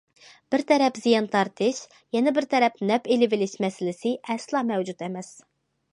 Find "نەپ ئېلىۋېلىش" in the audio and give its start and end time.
2.93-3.53